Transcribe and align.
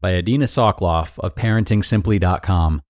by 0.00 0.14
Adina 0.14 0.46
Soclof 0.46 1.18
of 1.18 1.34
ParentingSimply.com. 1.34 2.82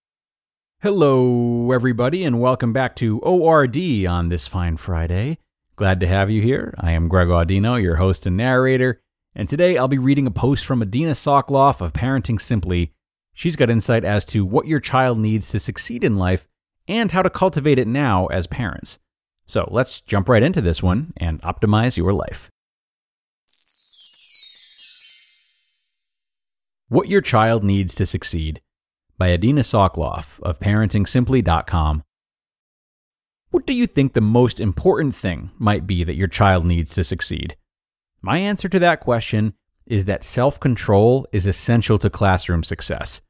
Hello, 0.80 1.72
everybody, 1.72 2.24
and 2.24 2.40
welcome 2.40 2.72
back 2.72 2.94
to 2.96 3.18
ORD 3.20 4.06
on 4.06 4.28
this 4.28 4.46
fine 4.46 4.76
Friday. 4.76 5.38
Glad 5.74 6.00
to 6.00 6.06
have 6.06 6.30
you 6.30 6.40
here. 6.40 6.72
I 6.78 6.92
am 6.92 7.08
Greg 7.08 7.28
Audino, 7.28 7.82
your 7.82 7.96
host 7.96 8.26
and 8.26 8.36
narrator, 8.36 9.00
and 9.34 9.48
today 9.48 9.76
I'll 9.76 9.88
be 9.88 9.98
reading 9.98 10.26
a 10.26 10.30
post 10.30 10.64
from 10.64 10.82
Adina 10.82 11.12
Soclof 11.12 11.80
of 11.80 11.92
Parenting 11.92 12.40
Simply. 12.40 12.92
She's 13.34 13.56
got 13.56 13.70
insight 13.70 14.04
as 14.04 14.24
to 14.26 14.44
what 14.44 14.66
your 14.66 14.80
child 14.80 15.18
needs 15.18 15.48
to 15.50 15.58
succeed 15.58 16.04
in 16.04 16.16
life 16.16 16.46
and 16.86 17.10
how 17.10 17.22
to 17.22 17.30
cultivate 17.30 17.78
it 17.78 17.88
now 17.88 18.26
as 18.26 18.46
parents. 18.46 18.98
So 19.46 19.68
let's 19.72 20.00
jump 20.00 20.28
right 20.28 20.42
into 20.42 20.60
this 20.60 20.82
one 20.82 21.12
and 21.16 21.42
optimize 21.42 21.96
your 21.96 22.12
life. 22.12 22.50
What 26.90 27.06
Your 27.06 27.20
Child 27.20 27.62
Needs 27.62 27.94
to 27.94 28.04
Succeed 28.04 28.60
by 29.16 29.32
Adina 29.32 29.60
Soclof 29.60 30.40
of 30.40 30.58
ParentingSimply.com. 30.58 32.02
What 33.52 33.64
do 33.64 33.74
you 33.74 33.86
think 33.86 34.12
the 34.12 34.20
most 34.20 34.58
important 34.58 35.14
thing 35.14 35.52
might 35.56 35.86
be 35.86 36.02
that 36.02 36.16
your 36.16 36.26
child 36.26 36.66
needs 36.66 36.92
to 36.94 37.04
succeed? 37.04 37.56
My 38.20 38.38
answer 38.38 38.68
to 38.68 38.80
that 38.80 38.98
question 38.98 39.54
is 39.86 40.06
that 40.06 40.24
self 40.24 40.58
control 40.58 41.28
is 41.30 41.46
essential 41.46 41.96
to 42.00 42.10
classroom 42.10 42.64
success. 42.64 43.20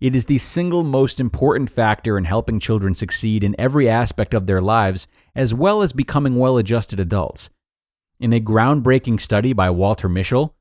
It 0.00 0.16
is 0.16 0.24
the 0.24 0.38
single 0.38 0.82
most 0.82 1.20
important 1.20 1.68
factor 1.68 2.16
in 2.16 2.24
helping 2.24 2.58
children 2.58 2.94
succeed 2.94 3.44
in 3.44 3.54
every 3.58 3.86
aspect 3.86 4.32
of 4.32 4.46
their 4.46 4.62
lives, 4.62 5.06
as 5.34 5.52
well 5.52 5.82
as 5.82 5.92
becoming 5.92 6.36
well 6.36 6.56
adjusted 6.56 6.98
adults. 6.98 7.50
In 8.18 8.32
a 8.32 8.40
groundbreaking 8.40 9.20
study 9.20 9.52
by 9.52 9.68
Walter 9.68 10.08
Mischel, 10.08 10.54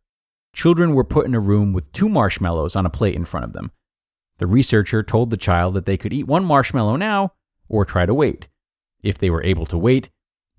Children 0.53 0.93
were 0.93 1.03
put 1.03 1.25
in 1.25 1.33
a 1.33 1.39
room 1.39 1.73
with 1.73 1.91
two 1.91 2.07
marshmallows 2.07 2.75
on 2.75 2.85
a 2.85 2.89
plate 2.89 3.15
in 3.15 3.25
front 3.25 3.45
of 3.45 3.53
them. 3.53 3.71
The 4.37 4.47
researcher 4.47 5.03
told 5.03 5.29
the 5.29 5.37
child 5.37 5.73
that 5.73 5.85
they 5.85 5.97
could 5.97 6.13
eat 6.13 6.27
one 6.27 6.45
marshmallow 6.45 6.95
now 6.95 7.33
or 7.67 7.85
try 7.85 8.05
to 8.05 8.13
wait. 8.13 8.47
If 9.01 9.17
they 9.17 9.29
were 9.29 9.43
able 9.43 9.65
to 9.67 9.77
wait, 9.77 10.09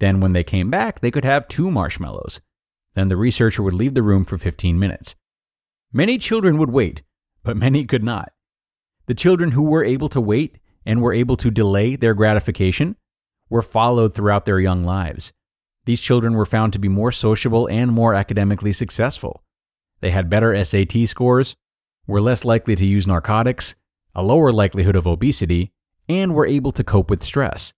then 0.00 0.21
when 0.21 0.33
they 0.33 0.44
came 0.44 0.71
back, 0.71 1.00
they 1.00 1.10
could 1.10 1.25
have 1.25 1.49
two 1.49 1.71
marshmallows. 1.71 2.41
Then 2.94 3.09
the 3.09 3.16
researcher 3.16 3.62
would 3.62 3.75
leave 3.75 3.94
the 3.94 4.03
room 4.03 4.25
for 4.25 4.37
15 4.37 4.78
minutes. 4.78 5.15
Many 5.93 6.19
children 6.19 6.59
would 6.59 6.71
wait, 6.71 7.03
but 7.43 7.56
many 7.56 7.84
could 7.84 8.03
not. 8.03 8.33
The 9.06 9.15
children 9.15 9.53
who 9.53 9.62
were 9.62 9.84
able 9.84 10.09
to 10.10 10.21
wait 10.21 10.59
and 10.84 11.00
were 11.00 11.12
able 11.12 11.37
to 11.37 11.50
delay 11.50 11.97
their 11.97 12.15
gratification 12.15 12.97
were 13.49 13.62
followed 13.62 14.15
throughout 14.15 14.44
their 14.44 14.60
young 14.60 14.84
lives. 14.84 15.33
These 15.84 16.00
children 16.00 16.34
were 16.34 16.47
found 16.47 16.72
to 16.72 16.78
be 16.78 16.88
more 16.88 17.12
sociable 17.12 17.69
and 17.69 17.93
more 17.93 18.15
academically 18.15 18.72
successful. 18.72 19.43
They 20.04 20.10
had 20.10 20.28
better 20.28 20.62
SAT 20.62 21.09
scores, 21.09 21.56
were 22.06 22.20
less 22.20 22.44
likely 22.44 22.75
to 22.75 22.84
use 22.84 23.06
narcotics, 23.06 23.75
a 24.15 24.22
lower 24.22 24.53
likelihood 24.53 24.97
of 24.97 25.06
obesity, 25.06 25.72
and 26.10 26.34
were 26.34 26.44
able 26.47 26.72
to 26.72 26.84
cope 26.84 27.09
with 27.09 27.25
stress. 27.25 27.72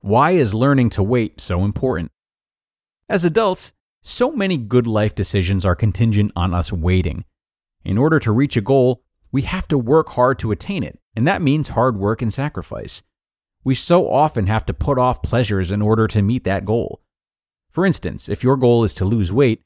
Why 0.00 0.30
is 0.30 0.54
learning 0.54 0.88
to 0.96 1.02
wait 1.02 1.42
so 1.42 1.62
important? 1.62 2.10
As 3.10 3.22
adults, 3.22 3.74
so 4.02 4.32
many 4.32 4.56
good 4.56 4.86
life 4.86 5.14
decisions 5.14 5.66
are 5.66 5.76
contingent 5.76 6.32
on 6.34 6.54
us 6.54 6.72
waiting. 6.72 7.26
In 7.84 7.98
order 7.98 8.18
to 8.20 8.32
reach 8.32 8.56
a 8.56 8.62
goal, 8.62 9.02
we 9.30 9.42
have 9.42 9.68
to 9.68 9.76
work 9.76 10.08
hard 10.08 10.38
to 10.38 10.52
attain 10.52 10.82
it, 10.82 10.98
and 11.14 11.28
that 11.28 11.42
means 11.42 11.68
hard 11.68 11.98
work 11.98 12.22
and 12.22 12.32
sacrifice. 12.32 13.02
We 13.62 13.74
so 13.74 14.10
often 14.10 14.46
have 14.46 14.64
to 14.64 14.72
put 14.72 14.96
off 14.96 15.22
pleasures 15.22 15.70
in 15.70 15.82
order 15.82 16.08
to 16.08 16.22
meet 16.22 16.44
that 16.44 16.64
goal. 16.64 17.02
For 17.70 17.84
instance, 17.84 18.30
if 18.30 18.42
your 18.42 18.56
goal 18.56 18.84
is 18.84 18.94
to 18.94 19.04
lose 19.04 19.30
weight, 19.30 19.60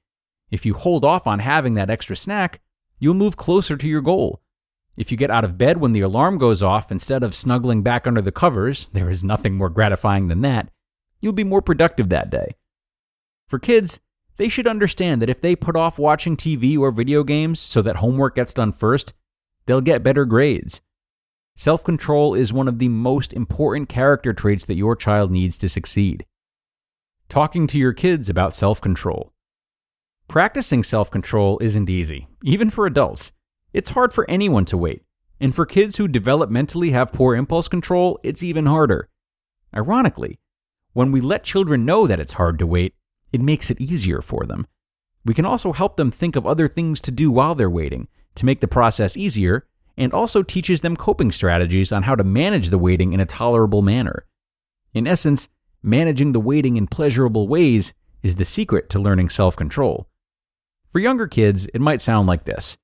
if 0.50 0.66
you 0.66 0.74
hold 0.74 1.04
off 1.04 1.26
on 1.26 1.38
having 1.38 1.74
that 1.74 1.90
extra 1.90 2.16
snack, 2.16 2.60
you'll 2.98 3.14
move 3.14 3.36
closer 3.36 3.76
to 3.76 3.88
your 3.88 4.00
goal. 4.00 4.40
If 4.96 5.10
you 5.10 5.16
get 5.16 5.30
out 5.30 5.44
of 5.44 5.56
bed 5.56 5.78
when 5.78 5.92
the 5.92 6.00
alarm 6.00 6.38
goes 6.38 6.62
off 6.62 6.92
instead 6.92 7.22
of 7.22 7.34
snuggling 7.34 7.82
back 7.82 8.06
under 8.06 8.20
the 8.20 8.32
covers, 8.32 8.88
there 8.92 9.08
is 9.08 9.24
nothing 9.24 9.54
more 9.54 9.70
gratifying 9.70 10.28
than 10.28 10.42
that, 10.42 10.70
you'll 11.20 11.32
be 11.32 11.44
more 11.44 11.62
productive 11.62 12.08
that 12.10 12.30
day. 12.30 12.56
For 13.46 13.58
kids, 13.58 14.00
they 14.36 14.48
should 14.48 14.66
understand 14.66 15.22
that 15.22 15.30
if 15.30 15.40
they 15.40 15.54
put 15.54 15.76
off 15.76 15.98
watching 15.98 16.36
TV 16.36 16.78
or 16.78 16.90
video 16.90 17.24
games 17.24 17.60
so 17.60 17.82
that 17.82 17.96
homework 17.96 18.34
gets 18.34 18.54
done 18.54 18.72
first, 18.72 19.12
they'll 19.66 19.80
get 19.80 20.02
better 20.02 20.24
grades. 20.24 20.80
Self 21.56 21.84
control 21.84 22.34
is 22.34 22.52
one 22.52 22.68
of 22.68 22.78
the 22.78 22.88
most 22.88 23.32
important 23.32 23.88
character 23.88 24.32
traits 24.32 24.64
that 24.64 24.76
your 24.76 24.96
child 24.96 25.30
needs 25.30 25.58
to 25.58 25.68
succeed. 25.68 26.24
Talking 27.28 27.66
to 27.66 27.78
your 27.78 27.92
kids 27.92 28.30
about 28.30 28.54
self 28.54 28.80
control. 28.80 29.32
Practicing 30.30 30.84
self 30.84 31.10
control 31.10 31.58
isn't 31.60 31.90
easy, 31.90 32.28
even 32.44 32.70
for 32.70 32.86
adults. 32.86 33.32
It's 33.72 33.90
hard 33.90 34.12
for 34.12 34.30
anyone 34.30 34.64
to 34.66 34.76
wait, 34.76 35.02
and 35.40 35.52
for 35.52 35.66
kids 35.66 35.96
who 35.96 36.06
developmentally 36.06 36.92
have 36.92 37.12
poor 37.12 37.34
impulse 37.34 37.66
control, 37.66 38.16
it's 38.22 38.40
even 38.40 38.66
harder. 38.66 39.08
Ironically, 39.74 40.38
when 40.92 41.10
we 41.10 41.20
let 41.20 41.42
children 41.42 41.84
know 41.84 42.06
that 42.06 42.20
it's 42.20 42.34
hard 42.34 42.60
to 42.60 42.66
wait, 42.68 42.94
it 43.32 43.40
makes 43.40 43.72
it 43.72 43.80
easier 43.80 44.20
for 44.20 44.46
them. 44.46 44.68
We 45.24 45.34
can 45.34 45.44
also 45.44 45.72
help 45.72 45.96
them 45.96 46.12
think 46.12 46.36
of 46.36 46.46
other 46.46 46.68
things 46.68 47.00
to 47.00 47.10
do 47.10 47.32
while 47.32 47.56
they're 47.56 47.68
waiting 47.68 48.06
to 48.36 48.46
make 48.46 48.60
the 48.60 48.68
process 48.68 49.16
easier, 49.16 49.66
and 49.96 50.12
also 50.12 50.44
teaches 50.44 50.80
them 50.80 50.96
coping 50.96 51.32
strategies 51.32 51.90
on 51.90 52.04
how 52.04 52.14
to 52.14 52.22
manage 52.22 52.68
the 52.68 52.78
waiting 52.78 53.12
in 53.12 53.18
a 53.18 53.26
tolerable 53.26 53.82
manner. 53.82 54.26
In 54.94 55.08
essence, 55.08 55.48
managing 55.82 56.30
the 56.30 56.38
waiting 56.38 56.76
in 56.76 56.86
pleasurable 56.86 57.48
ways 57.48 57.94
is 58.22 58.36
the 58.36 58.44
secret 58.44 58.88
to 58.90 59.00
learning 59.00 59.28
self 59.30 59.56
control. 59.56 60.06
For 60.90 60.98
younger 60.98 61.28
kids, 61.28 61.66
it 61.66 61.80
might 61.80 62.00
sound 62.00 62.26
like 62.26 62.44
this 62.44 62.76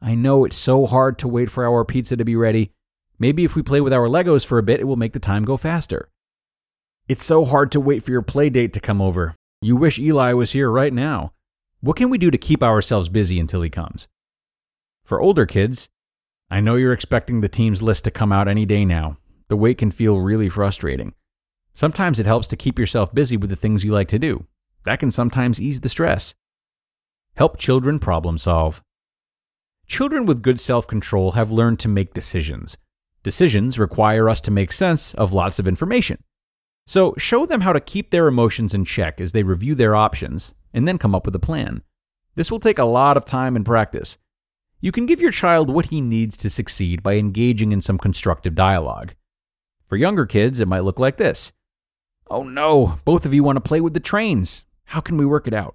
I 0.00 0.14
know 0.14 0.44
it's 0.44 0.56
so 0.56 0.86
hard 0.86 1.18
to 1.20 1.28
wait 1.28 1.50
for 1.50 1.64
our 1.64 1.84
pizza 1.84 2.16
to 2.16 2.24
be 2.24 2.36
ready. 2.36 2.72
Maybe 3.18 3.44
if 3.44 3.56
we 3.56 3.62
play 3.62 3.80
with 3.80 3.94
our 3.94 4.08
Legos 4.08 4.44
for 4.44 4.58
a 4.58 4.62
bit, 4.62 4.80
it 4.80 4.84
will 4.84 4.96
make 4.96 5.14
the 5.14 5.18
time 5.18 5.44
go 5.44 5.56
faster. 5.56 6.10
It's 7.08 7.24
so 7.24 7.44
hard 7.44 7.72
to 7.72 7.80
wait 7.80 8.02
for 8.02 8.10
your 8.10 8.22
play 8.22 8.50
date 8.50 8.74
to 8.74 8.80
come 8.80 9.00
over. 9.00 9.34
You 9.62 9.76
wish 9.76 9.98
Eli 9.98 10.34
was 10.34 10.52
here 10.52 10.70
right 10.70 10.92
now. 10.92 11.32
What 11.80 11.96
can 11.96 12.10
we 12.10 12.18
do 12.18 12.30
to 12.30 12.36
keep 12.36 12.62
ourselves 12.62 13.08
busy 13.08 13.40
until 13.40 13.62
he 13.62 13.70
comes? 13.70 14.08
For 15.04 15.20
older 15.20 15.46
kids, 15.46 15.88
I 16.50 16.60
know 16.60 16.76
you're 16.76 16.92
expecting 16.92 17.40
the 17.40 17.48
team's 17.48 17.82
list 17.82 18.04
to 18.04 18.10
come 18.10 18.32
out 18.32 18.48
any 18.48 18.66
day 18.66 18.84
now. 18.84 19.16
The 19.48 19.56
wait 19.56 19.78
can 19.78 19.90
feel 19.90 20.20
really 20.20 20.50
frustrating. 20.50 21.14
Sometimes 21.74 22.20
it 22.20 22.26
helps 22.26 22.48
to 22.48 22.56
keep 22.56 22.78
yourself 22.78 23.14
busy 23.14 23.36
with 23.36 23.50
the 23.50 23.56
things 23.56 23.84
you 23.84 23.92
like 23.92 24.08
to 24.08 24.18
do. 24.18 24.46
That 24.84 25.00
can 25.00 25.10
sometimes 25.10 25.60
ease 25.60 25.80
the 25.80 25.88
stress. 25.88 26.34
Help 27.36 27.58
children 27.58 27.98
problem 27.98 28.38
solve. 28.38 28.80
Children 29.88 30.24
with 30.24 30.42
good 30.42 30.60
self 30.60 30.86
control 30.86 31.32
have 31.32 31.50
learned 31.50 31.80
to 31.80 31.88
make 31.88 32.14
decisions. 32.14 32.78
Decisions 33.24 33.76
require 33.76 34.28
us 34.28 34.40
to 34.42 34.52
make 34.52 34.70
sense 34.70 35.14
of 35.14 35.32
lots 35.32 35.58
of 35.58 35.66
information. 35.66 36.22
So, 36.86 37.14
show 37.18 37.44
them 37.44 37.62
how 37.62 37.72
to 37.72 37.80
keep 37.80 38.10
their 38.10 38.28
emotions 38.28 38.72
in 38.72 38.84
check 38.84 39.20
as 39.20 39.32
they 39.32 39.42
review 39.42 39.74
their 39.74 39.96
options 39.96 40.54
and 40.72 40.86
then 40.86 40.96
come 40.96 41.14
up 41.14 41.24
with 41.24 41.34
a 41.34 41.40
plan. 41.40 41.82
This 42.36 42.52
will 42.52 42.60
take 42.60 42.78
a 42.78 42.84
lot 42.84 43.16
of 43.16 43.24
time 43.24 43.56
and 43.56 43.66
practice. 43.66 44.16
You 44.80 44.92
can 44.92 45.06
give 45.06 45.20
your 45.20 45.32
child 45.32 45.70
what 45.70 45.86
he 45.86 46.00
needs 46.00 46.36
to 46.36 46.50
succeed 46.50 47.02
by 47.02 47.14
engaging 47.14 47.72
in 47.72 47.80
some 47.80 47.98
constructive 47.98 48.54
dialogue. 48.54 49.14
For 49.86 49.96
younger 49.96 50.26
kids, 50.26 50.60
it 50.60 50.68
might 50.68 50.84
look 50.84 51.00
like 51.00 51.16
this 51.16 51.52
Oh 52.28 52.44
no, 52.44 52.98
both 53.04 53.26
of 53.26 53.34
you 53.34 53.42
want 53.42 53.56
to 53.56 53.60
play 53.60 53.80
with 53.80 53.94
the 53.94 54.00
trains. 54.00 54.62
How 54.84 55.00
can 55.00 55.16
we 55.16 55.26
work 55.26 55.48
it 55.48 55.54
out? 55.54 55.74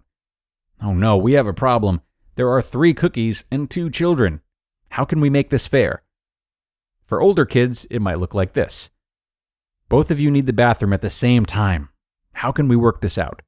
Oh 0.81 0.93
no, 0.93 1.17
we 1.17 1.33
have 1.33 1.47
a 1.47 1.53
problem. 1.53 2.01
There 2.35 2.49
are 2.49 2.61
three 2.61 2.93
cookies 2.93 3.43
and 3.51 3.69
two 3.69 3.89
children. 3.89 4.41
How 4.89 5.05
can 5.05 5.19
we 5.19 5.29
make 5.29 5.49
this 5.49 5.67
fair? 5.67 6.03
For 7.05 7.21
older 7.21 7.45
kids, 7.45 7.85
it 7.89 8.01
might 8.01 8.19
look 8.19 8.33
like 8.33 8.53
this. 8.53 8.89
Both 9.89 10.11
of 10.11 10.19
you 10.19 10.31
need 10.31 10.45
the 10.45 10.53
bathroom 10.53 10.93
at 10.93 11.01
the 11.01 11.09
same 11.09 11.45
time. 11.45 11.89
How 12.33 12.51
can 12.51 12.67
we 12.67 12.75
work 12.75 13.01
this 13.01 13.17
out? 13.17 13.41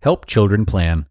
Help 0.00 0.26
children 0.26 0.66
plan. 0.66 1.06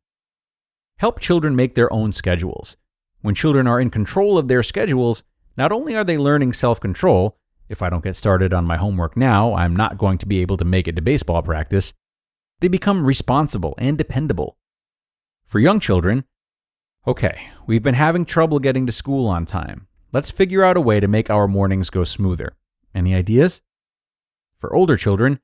Help 0.97 1.19
children 1.19 1.55
make 1.55 1.75
their 1.75 1.91
own 1.91 2.11
schedules. 2.11 2.77
When 3.21 3.33
children 3.33 3.67
are 3.67 3.81
in 3.81 3.89
control 3.89 4.37
of 4.37 4.47
their 4.47 4.61
schedules, 4.61 5.23
not 5.57 5.71
only 5.71 5.95
are 5.95 6.03
they 6.03 6.17
learning 6.17 6.53
self 6.53 6.79
control, 6.79 7.37
if 7.67 7.81
I 7.81 7.89
don't 7.89 8.03
get 8.03 8.15
started 8.15 8.53
on 8.53 8.65
my 8.65 8.77
homework 8.77 9.17
now, 9.17 9.55
I'm 9.55 9.75
not 9.75 9.97
going 9.97 10.19
to 10.19 10.27
be 10.27 10.41
able 10.41 10.57
to 10.57 10.65
make 10.65 10.87
it 10.87 10.95
to 10.97 11.01
baseball 11.01 11.41
practice, 11.41 11.93
they 12.59 12.67
become 12.67 13.05
responsible 13.05 13.73
and 13.77 13.97
dependable. 13.97 14.57
For 15.47 15.59
young 15.59 15.79
children, 15.79 16.25
okay, 17.05 17.49
we've 17.67 17.83
been 17.83 17.95
having 17.95 18.25
trouble 18.25 18.59
getting 18.59 18.85
to 18.87 18.91
school 18.91 19.27
on 19.27 19.45
time. 19.45 19.87
Let's 20.11 20.31
figure 20.31 20.63
out 20.63 20.77
a 20.77 20.81
way 20.81 20.99
to 20.99 21.07
make 21.07 21.29
our 21.29 21.47
mornings 21.47 21.89
go 21.89 22.03
smoother. 22.03 22.55
Any 22.95 23.13
ideas? 23.13 23.61
For 24.57 24.73
older 24.73 24.97
children, 24.97 25.39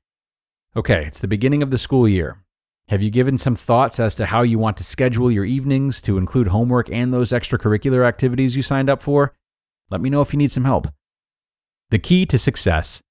okay, 0.76 1.06
it's 1.06 1.20
the 1.20 1.28
beginning 1.28 1.62
of 1.62 1.70
the 1.70 1.78
school 1.78 2.08
year. 2.08 2.44
Have 2.88 3.02
you 3.02 3.12
given 3.12 3.38
some 3.38 3.56
thoughts 3.56 4.00
as 4.00 4.16
to 4.16 4.26
how 4.26 4.42
you 4.42 4.58
want 4.58 4.78
to 4.78 4.84
schedule 4.84 5.32
your 5.32 5.46
evenings 5.46 6.02
to 6.02 6.18
include 6.18 6.48
homework 6.48 6.90
and 6.90 7.14
those 7.14 7.32
extracurricular 7.32 8.06
activities 8.06 8.56
you 8.56 8.64
signed 8.64 8.90
up 8.90 9.02
for? 9.02 9.36
Let 9.92 10.02
me 10.02 10.10
know 10.10 10.22
if 10.22 10.34
you 10.34 10.38
need 10.38 10.52
some 10.52 10.66
help. 10.66 10.88
The 11.92 12.00
key 12.00 12.26
to 12.26 12.38
success. 12.38 13.04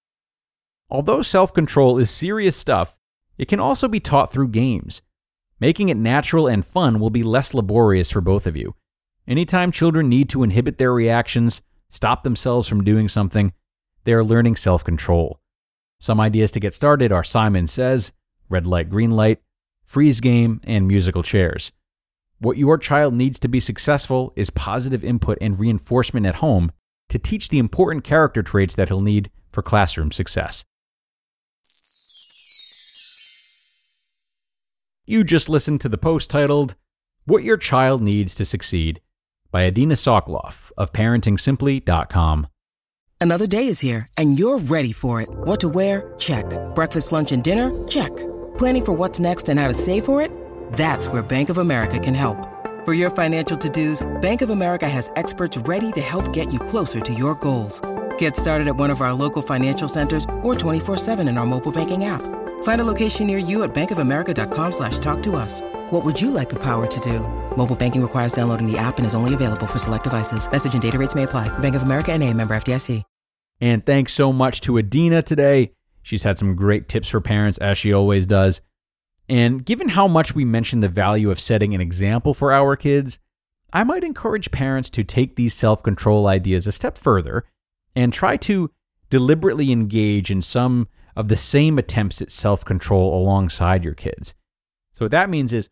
Although 0.91 1.23
self 1.23 1.55
control 1.55 1.99
is 1.99 2.11
serious 2.11 2.57
stuff, 2.57 2.99
it 3.39 3.47
can 3.47 3.61
also 3.61 3.87
be 3.87 4.01
taught 4.01 4.33
through 4.33 4.49
games. 4.49 5.03
Making 5.61 5.91
it 5.91 5.99
natural 5.99 6.47
and 6.47 6.65
fun 6.65 6.99
will 6.99 7.11
be 7.11 7.23
less 7.23 7.53
laborious 7.53 8.11
for 8.11 8.23
both 8.23 8.47
of 8.47 8.57
you. 8.57 8.75
Anytime 9.29 9.71
children 9.71 10.09
need 10.09 10.31
to 10.31 10.43
inhibit 10.43 10.79
their 10.79 10.93
reactions, 10.93 11.61
stop 11.91 12.25
themselves 12.25 12.67
from 12.67 12.83
doing 12.83 13.09
something, 13.09 13.53
they 14.05 14.15
are 14.15 14.25
learning 14.25 14.57
self 14.57 14.83
control. 14.83 15.39
Some 16.01 16.19
ideas 16.19 16.51
to 16.53 16.61
get 16.61 16.73
started 16.73 17.13
are 17.13 17.23
Simon 17.23 17.67
Says, 17.67 18.13
Red 18.49 18.67
Light, 18.67 18.89
Green 18.89 19.11
Light, 19.11 19.43
Freeze 19.85 20.21
Game, 20.21 20.63
and 20.65 20.89
Musical 20.89 21.23
Chairs. 21.23 21.73
What 22.39 22.57
your 22.57 22.79
child 22.79 23.13
needs 23.13 23.39
to 23.41 23.49
be 23.49 23.61
successful 23.61 24.33
is 24.35 24.49
positive 24.49 25.05
input 25.05 25.37
and 25.43 25.61
reinforcement 25.61 26.25
at 26.25 26.37
home 26.37 26.73
to 27.11 27.19
teach 27.19 27.51
the 27.51 27.59
important 27.59 28.03
character 28.03 28.43
traits 28.43 28.75
that 28.77 28.89
he'll 28.89 29.03
need 29.03 29.31
for 29.53 29.63
classroom 29.63 30.11
success. 30.11 30.65
You 35.07 35.25
just 35.25 35.49
listened 35.49 35.81
to 35.81 35.89
the 35.89 35.99
post 35.99 36.31
titled, 36.31 36.77
What 37.25 37.43
Your 37.43 37.57
Child 37.57 38.01
Needs 38.01 38.35
to 38.37 38.45
Succeed 38.45 39.01
by 39.51 39.67
Adina 39.67 39.95
Soclof 39.95 40.71
of 40.77 40.93
ParentingSimply.com. 40.93 42.47
Another 43.21 43.47
day 43.47 43.67
is 43.67 43.81
here, 43.81 44.07
and 44.17 44.39
you're 44.39 44.59
ready 44.59 44.93
for 44.93 45.21
it. 45.21 45.29
What 45.31 45.61
to 45.61 45.69
wear? 45.69 46.15
Check. 46.19 46.45
Breakfast, 46.75 47.13
lunch, 47.13 47.33
and 47.33 47.43
dinner? 47.45 47.71
Check. 47.89 48.15
Planning 48.57 48.85
for 48.85 48.93
what's 48.93 49.21
next 49.21 49.49
and 49.49 49.59
how 49.59 49.69
to 49.69 49.75
save 49.75 50.05
for 50.05 50.23
it? 50.23 50.31
That's 50.73 51.07
where 51.09 51.23
Bank 51.23 51.51
of 51.51 51.59
America 51.59 51.99
can 51.99 52.15
help. 52.15 52.47
For 52.85 52.95
your 52.95 53.11
financial 53.11 53.59
to-dos, 53.59 54.07
Bank 54.23 54.43
of 54.43 54.51
America 54.51 54.89
has 54.89 55.11
experts 55.17 55.57
ready 55.59 55.93
to 55.93 56.01
help 56.01 56.33
get 56.33 56.53
you 56.53 56.59
closer 56.59 57.01
to 57.01 57.13
your 57.13 57.35
goals. 57.35 57.83
Get 58.17 58.37
started 58.37 58.69
at 58.69 58.77
one 58.77 58.91
of 58.91 59.01
our 59.03 59.13
local 59.13 59.43
financial 59.43 59.89
centers 59.89 60.25
or 60.43 60.55
24-7 60.55 61.29
in 61.29 61.37
our 61.37 61.47
mobile 61.47 61.73
banking 61.73 62.05
app. 62.05 62.23
Find 62.63 62.81
a 62.81 62.85
location 62.85 63.27
near 63.27 63.37
you 63.37 63.63
at 63.65 63.75
bankofamerica.com 63.75 64.73
slash 64.73 64.99
talk 64.99 65.23
to 65.25 65.37
us. 65.37 65.61
What 65.91 66.03
would 66.05 66.19
you 66.19 66.31
like 66.31 66.49
the 66.49 66.63
power 66.63 66.87
to 66.87 67.01
do? 67.01 67.21
Mobile 67.55 67.77
banking 67.77 68.01
requires 68.01 68.33
downloading 68.33 68.67
the 68.67 68.79
app 68.79 68.97
and 68.97 69.07
is 69.07 69.15
only 69.15 69.35
available 69.35 69.67
for 69.67 69.79
select 69.79 70.05
devices. 70.05 70.51
Message 70.51 70.73
and 70.73 70.81
data 70.81 70.97
rates 70.97 71.15
may 71.15 71.25
apply. 71.25 71.49
Bank 71.59 71.75
of 71.75 71.83
America 71.83 72.13
and 72.13 72.23
a 72.23 72.33
member 72.33 72.55
FDIC. 72.55 73.03
And 73.61 73.85
thanks 73.85 74.15
so 74.15 74.33
much 74.33 74.63
to 74.63 74.79
Adina 74.79 75.23
today. 75.23 75.73
She's 76.03 76.23
had 76.23 76.39
some 76.39 76.57
great 76.57 76.89
tips 76.89 77.09
for 77.09 77.21
parents, 77.21 77.59
as 77.59 77.77
she 77.77 77.93
always 77.93 78.27
does. 78.27 78.63
And 79.29 79.65
given 79.65 79.91
how 79.91 80.09
much 80.09 80.35
we 80.35 80.45
mentioned 80.45 80.83
the 80.83 80.89
value 80.89 81.31
of 81.31 81.39
setting 81.39 81.75
an 81.75 81.81
example 81.81 82.33
for 82.33 82.53
our 82.53 82.75
kids, 82.75 83.19
I 83.73 83.85
might 83.85 84.03
encourage 84.03 84.51
parents 84.51 84.89
to 84.91 85.05
take 85.05 85.37
these 85.37 85.55
self 85.55 85.83
control 85.83 86.27
ideas 86.27 86.67
a 86.67 86.73
step 86.73 86.97
further 86.97 87.45
and 87.95 88.13
try 88.13 88.37
to 88.39 88.71
deliberately 89.11 89.71
engage 89.71 90.31
in 90.31 90.41
some 90.41 90.89
of 91.17 91.29
the 91.29 91.37
same 91.37 91.79
attempts 91.79 92.23
at 92.23 92.31
self 92.31 92.65
control 92.65 93.21
alongside 93.21 93.85
your 93.85 93.95
kids. 93.95 94.35
So, 94.93 95.05
what 95.05 95.13
that 95.13 95.31
means 95.31 95.53
is 95.53 95.69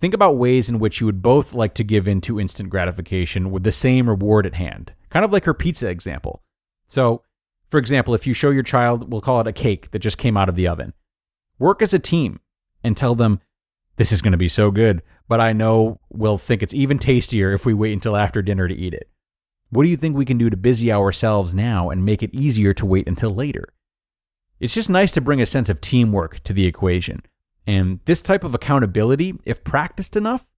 think 0.00 0.14
about 0.14 0.36
ways 0.36 0.68
in 0.68 0.78
which 0.78 1.00
you 1.00 1.06
would 1.06 1.22
both 1.22 1.54
like 1.54 1.74
to 1.74 1.84
give 1.84 2.06
in 2.08 2.20
to 2.22 2.40
instant 2.40 2.70
gratification 2.70 3.50
with 3.50 3.64
the 3.64 3.72
same 3.72 4.08
reward 4.08 4.46
at 4.46 4.54
hand, 4.54 4.92
kind 5.10 5.24
of 5.24 5.32
like 5.32 5.44
her 5.44 5.54
pizza 5.54 5.88
example. 5.88 6.42
So, 6.86 7.22
for 7.68 7.78
example, 7.78 8.14
if 8.14 8.26
you 8.26 8.32
show 8.32 8.50
your 8.50 8.62
child, 8.62 9.12
we'll 9.12 9.20
call 9.20 9.40
it 9.40 9.46
a 9.46 9.52
cake 9.52 9.90
that 9.90 9.98
just 9.98 10.18
came 10.18 10.36
out 10.36 10.48
of 10.48 10.54
the 10.54 10.68
oven, 10.68 10.94
work 11.58 11.82
as 11.82 11.92
a 11.92 11.98
team 11.98 12.40
and 12.82 12.96
tell 12.96 13.14
them, 13.14 13.40
this 13.96 14.12
is 14.12 14.22
going 14.22 14.32
to 14.32 14.38
be 14.38 14.48
so 14.48 14.70
good, 14.70 15.02
but 15.28 15.40
I 15.40 15.52
know 15.52 16.00
we'll 16.08 16.38
think 16.38 16.62
it's 16.62 16.72
even 16.72 16.98
tastier 16.98 17.52
if 17.52 17.66
we 17.66 17.74
wait 17.74 17.92
until 17.92 18.16
after 18.16 18.42
dinner 18.42 18.68
to 18.68 18.74
eat 18.74 18.94
it. 18.94 19.10
What 19.70 19.82
do 19.82 19.90
you 19.90 19.96
think 19.96 20.16
we 20.16 20.24
can 20.24 20.38
do 20.38 20.48
to 20.48 20.56
busy 20.56 20.90
ourselves 20.90 21.54
now 21.54 21.90
and 21.90 22.04
make 22.04 22.22
it 22.22 22.34
easier 22.34 22.72
to 22.74 22.86
wait 22.86 23.06
until 23.06 23.34
later? 23.34 23.74
It's 24.60 24.74
just 24.74 24.90
nice 24.90 25.12
to 25.12 25.20
bring 25.20 25.40
a 25.40 25.46
sense 25.46 25.68
of 25.68 25.80
teamwork 25.80 26.42
to 26.44 26.52
the 26.52 26.66
equation. 26.66 27.22
And 27.66 28.00
this 28.06 28.22
type 28.22 28.44
of 28.44 28.54
accountability, 28.54 29.34
if 29.44 29.62
practiced 29.62 30.16
enough, 30.16 30.50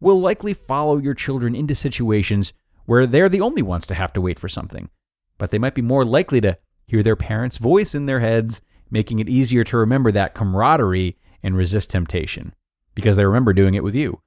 will 0.00 0.20
likely 0.20 0.54
follow 0.54 0.96
your 0.98 1.14
children 1.14 1.54
into 1.54 1.74
situations 1.74 2.52
where 2.86 3.06
they're 3.06 3.28
the 3.28 3.40
only 3.40 3.62
ones 3.62 3.86
to 3.86 3.94
have 3.94 4.12
to 4.14 4.20
wait 4.20 4.38
for 4.38 4.48
something. 4.48 4.90
But 5.38 5.50
they 5.50 5.58
might 5.58 5.74
be 5.74 5.82
more 5.82 6.04
likely 6.04 6.40
to 6.42 6.58
hear 6.86 7.02
their 7.02 7.16
parents' 7.16 7.58
voice 7.58 7.94
in 7.94 8.06
their 8.06 8.20
heads, 8.20 8.60
making 8.90 9.18
it 9.18 9.28
easier 9.28 9.64
to 9.64 9.76
remember 9.76 10.12
that 10.12 10.34
camaraderie 10.34 11.16
and 11.42 11.56
resist 11.56 11.90
temptation 11.90 12.54
because 12.94 13.16
they 13.16 13.24
remember 13.24 13.52
doing 13.52 13.74
it 13.74 13.84
with 13.84 13.94
you. 13.94 14.20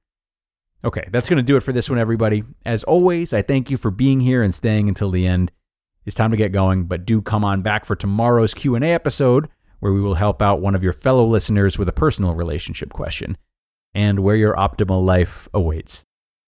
Okay, 0.83 1.07
that's 1.11 1.29
going 1.29 1.37
to 1.37 1.43
do 1.43 1.57
it 1.57 1.63
for 1.63 1.73
this 1.73 1.89
one, 1.89 1.99
everybody. 1.99 2.43
As 2.65 2.83
always, 2.83 3.33
I 3.33 3.41
thank 3.41 3.71
you 3.71 3.77
for 3.77 3.91
being 3.91 4.19
here 4.19 4.43
and 4.43 4.53
staying 4.53 4.87
until 4.87 5.11
the 5.11 5.25
end. 5.25 5.51
It's 6.07 6.15
time 6.15 6.31
to 6.31 6.37
get 6.37 6.53
going, 6.53 6.85
but 6.85 7.05
do 7.05 7.21
come 7.21 7.43
on 7.43 7.61
back 7.61 7.83
for 7.83 7.93
tomorrow's 7.93 8.53
Q&A 8.53 8.79
episode 8.93 9.49
where 9.81 9.91
we 9.91 9.99
will 9.99 10.15
help 10.15 10.41
out 10.41 10.61
one 10.61 10.73
of 10.73 10.81
your 10.81 10.93
fellow 10.93 11.27
listeners 11.27 11.77
with 11.77 11.89
a 11.89 11.91
personal 11.91 12.33
relationship 12.33 12.93
question 12.93 13.37
and 13.93 14.21
where 14.21 14.37
your 14.37 14.53
optimal 14.55 15.03
life 15.03 15.49
awaits. 15.53 16.05